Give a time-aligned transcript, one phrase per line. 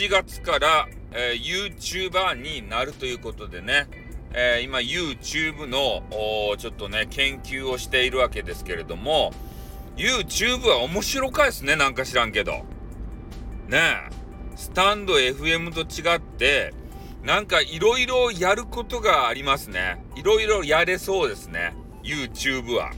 [0.00, 3.86] 7月から、えー、YouTuber になるということでね、
[4.32, 9.30] えー、今 YouTube のちょっとね研究をしているわけですけれども
[9.98, 12.52] YouTube は面白かいですねなんか知らんけど。
[13.68, 14.10] ねえ。
[14.56, 16.72] スタンド FM と違って
[17.22, 20.02] なんかいろいろやることがありますね。
[20.16, 22.90] いろいろやれそうですね YouTube は。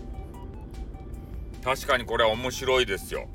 [1.64, 3.26] 確かにこれは面白いですよ。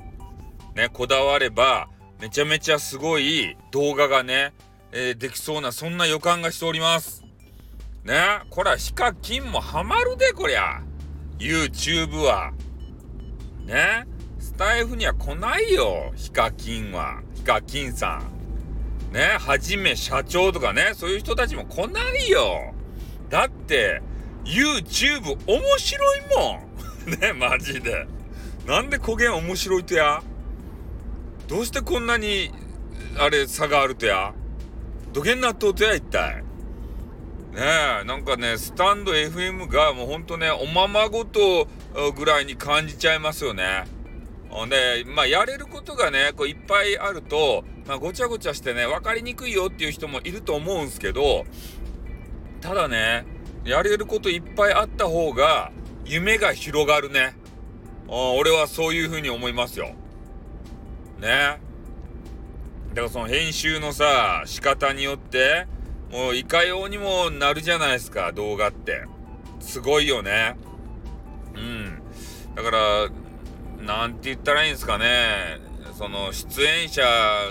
[0.74, 1.90] ねこだわれば
[2.20, 4.52] めちゃめちゃすごい動画がね、
[4.90, 7.24] えー、できそうなそんな予感がしております。
[8.04, 8.40] ね？
[8.50, 10.82] これはヒカキンもハマるでこりゃ。
[11.38, 12.52] YouTube は。
[13.64, 14.06] ね？
[14.40, 17.20] スタイフには来ないよヒカキンは。
[17.34, 18.20] ヒカキンさ
[19.10, 19.12] ん。
[19.12, 19.36] ね？
[19.38, 22.74] はじめ社長とかねそういう人たちも来ないよ。
[23.28, 24.02] だって
[24.44, 26.62] YouTube 面白いも
[27.06, 27.10] ん。
[27.20, 27.32] ね？
[27.32, 28.06] マジで。
[28.66, 30.22] なんで焦げん面白いとや？
[31.48, 32.52] どうしてこんなに
[33.18, 34.34] あれ差があるとや？
[35.14, 36.44] どげんなっとうとや一体
[37.52, 37.62] ね
[38.02, 41.66] えなんかねスタンド FM がもうほんとねおままごと
[42.14, 43.86] ぐらいに感じちゃいますよね。
[44.68, 51.44] でまあやれることがねこういっぱいあると、まあ、ごちゃごちゃしてね分かりにくいよっていう人もいると思うんすけど
[52.60, 53.24] ただね
[53.64, 55.72] やれることいっぱいあった方が
[56.04, 57.36] 夢が広がるね。
[58.06, 59.94] 俺はそういうふうに思いますよ。
[61.18, 61.60] ね。
[62.90, 65.66] だからその編集のさ仕方によって
[66.10, 69.04] もういかようにもなるじゃないですか、動画って。
[69.60, 70.56] すごいよね。
[71.54, 72.02] うん。
[72.54, 73.10] だから、
[73.84, 75.60] なんて言ったらいいんですかね。
[75.98, 77.02] その、出演者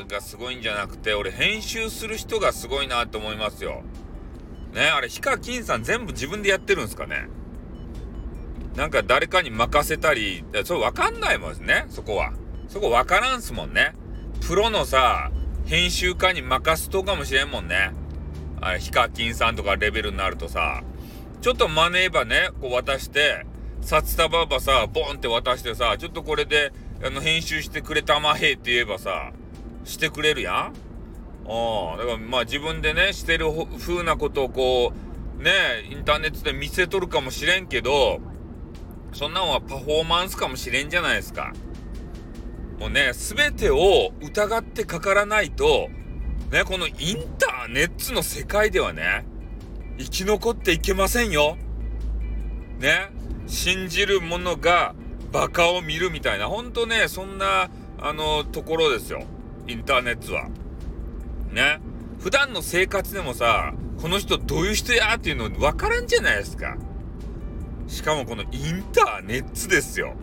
[0.07, 3.83] がすごいんじゃなくて、俺編集する人がすごいなと思いますよ。
[4.73, 7.27] ね、あれ、ヒカキンさん全部自分でやってるんですかね。
[8.75, 12.33] なんか誰かに任せたり、それわかんないもんね、そこは。
[12.67, 13.93] そこわからんすもんね。
[14.47, 15.31] プロのさ、
[15.65, 17.91] 編集家に任すとかもしれんもんね。
[18.59, 20.83] あれヒカキンさんとかレベルになるとさ
[21.41, 23.45] ちょっとマネーバねこう渡して
[23.81, 26.73] 札束ばさボンって渡してさちょっとこれで
[27.03, 29.31] あの編集してくれたまへって言えばさ
[29.83, 30.71] してくれるやんあ
[31.93, 33.45] あだからまあ自分でねしてる
[33.79, 34.91] 風なことをこ
[35.39, 35.51] うね
[35.91, 38.19] インターネットで見せとるかもしれんけど
[39.13, 41.53] そんなんはパフォーマンスかもしれんじゃないですか
[42.79, 45.89] もうね全てを疑ってかからないと
[46.51, 46.95] ね、このイン
[47.37, 49.25] ターネットの世界ではね、
[49.97, 51.57] 生き残っていけませんよ。
[52.79, 53.11] ね、
[53.47, 54.95] 信じる者が
[55.33, 59.23] バカを見るみたいな、ほんとね、そんな、あの、ところですよ。
[59.67, 60.47] インターネットは。
[61.51, 61.81] ね。
[62.19, 66.77] 普段の生活でもさ、この人どういう人やっていうの分からんじゃないですか。
[67.87, 70.13] しかもこのインターネットですよ。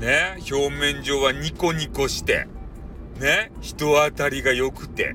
[0.00, 0.36] ね。
[0.50, 2.46] 表面上はニコニコして。
[3.18, 5.14] ね、人当たりが良くて、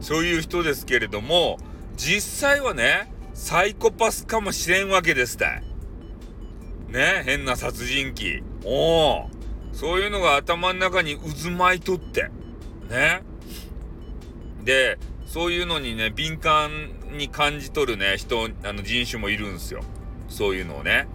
[0.00, 1.58] そういう人ですけれども、
[1.96, 5.62] 実際はね、サイコパスかもしれんわけですたい。
[6.88, 8.42] ね、変な殺人鬼。
[8.64, 9.30] おお。
[9.72, 12.30] そういうのが頭の中に渦巻いとって。
[12.90, 13.22] ね。
[14.64, 16.70] で、そういうのにね、敏感
[17.16, 19.82] に感じ取るね、人、あの人種もいるんですよ。
[20.28, 21.06] そういうのをね。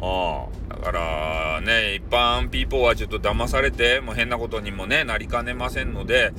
[0.00, 0.74] ああ。
[0.74, 6.32] だからね、一般ピーポーはちょっと騙されて、もう変なことにもね、なりかねませんので、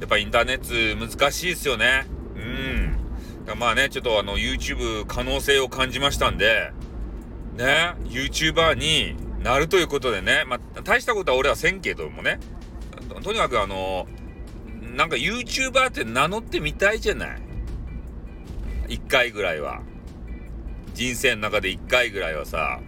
[0.00, 2.06] やっぱインターネット難しいですよね。
[2.36, 2.40] う
[3.54, 3.58] ん。
[3.58, 6.70] まあね、ちょっとあの YouTube 可能性を感じましたんで、
[7.56, 12.38] ね、YouTuber になるということでね、まあ大したことは俺はせんけどもね、
[13.22, 14.06] とにかくあの、
[14.94, 17.40] なんか YouTuber って名乗ってみたいじゃない？
[18.88, 19.80] 一回ぐらいは。
[20.94, 22.80] 人生の中で一回ぐらいはさ、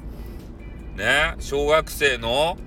[1.00, 2.58] ね、小学生の、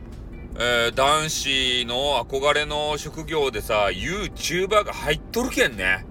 [0.56, 6.04] えー、男子の憧れの職業でさ、YouTuber が入っとるけんね。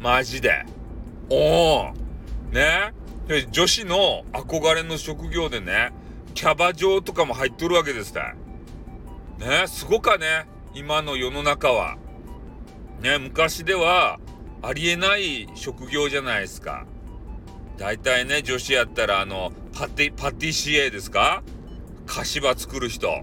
[0.00, 0.64] マジで。
[1.28, 1.92] おお。
[2.52, 2.94] ね。
[3.50, 5.92] 女子の憧れの職業でね、
[6.32, 8.22] キャバ嬢とかも入っとるわけですね。
[9.38, 10.46] ね、すごかね。
[10.72, 11.98] 今の世の中は。
[13.02, 14.18] ね、昔では
[14.62, 16.86] ありえない職業じゃないですか。
[17.76, 21.42] 大体ね、女子やったら、あの、パティ、パティシエですか？
[22.08, 23.22] 菓子場作る人。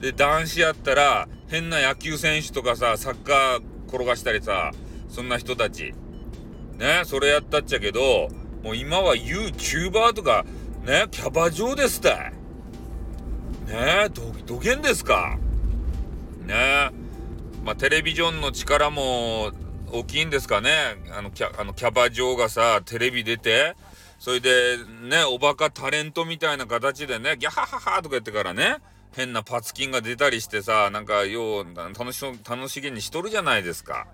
[0.00, 4.70] で、男子やったら、変な野球選手とかさ、サッカー転がしたりさ、
[5.08, 5.92] そんな人たち。
[6.78, 8.28] ね、それやったっちゃけど、
[8.62, 10.46] もう今は YouTuber とか、
[10.84, 12.32] ね、キャバ嬢ですたい。
[13.66, 15.38] ねど、どげんですか。
[16.46, 16.90] ね
[17.64, 19.52] まあ、テレビジョンの力も
[19.90, 20.70] 大きいんですかね。
[21.16, 23.74] あの、キャ、あの、キャバ嬢がさ、テレビ出て、
[24.24, 28.78] それで、ね、おバカタレントみたいな形でね、ギャハハハとか言ってからね、
[29.14, 34.06] 変なパツキンが出たりしてさ、なんか、よう、楽し、楽しげにしとるじゃないですか。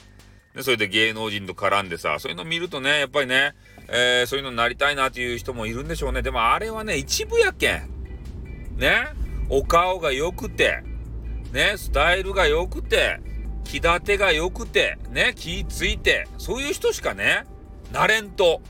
[0.52, 3.54] で、それで芸能人と絡んでさ、そういうの見るとね、やっぱりね、
[3.86, 6.22] えー、そういうのになりたいなっていう人もいるんでしょうね。
[6.22, 7.88] でもあれはね、一部やけん。
[8.78, 9.12] ね。
[9.48, 10.82] お顔が良くて、
[11.52, 13.20] ね、スタイルが良くて、
[13.62, 17.44] 気立てが良くて、ね、気ついて、そういう人しかね、
[17.92, 18.60] なれんと。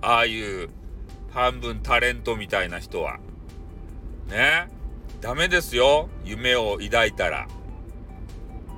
[0.00, 0.68] ああいう
[1.34, 3.18] 半分タレントみたいな人は。
[4.28, 4.68] ね。
[5.20, 6.08] ダメですよ。
[6.24, 7.48] 夢を抱いたら。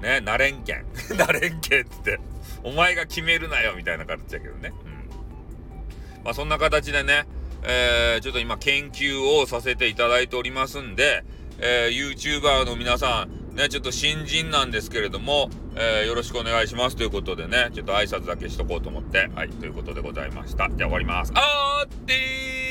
[0.01, 0.87] ね、なれんけん。
[1.17, 2.19] なれんけんって。
[2.65, 4.73] お前が決めるなよ、みたいな形だけどね。
[4.85, 6.25] うん。
[6.25, 7.27] まあ、そんな形でね、
[7.63, 11.25] えー、ちょっと今研究をさせていただいておりますんで、
[11.59, 20.69] えー、YouTuber の皆さん、ね、ちょっと新人なんですけれども、えー、よろしくお願いしますということでね、ちょっと挨拶だけしとこうと思って、はい、ということでございました。
[20.69, 21.33] じゃあ終わります。
[21.35, 22.66] あーってー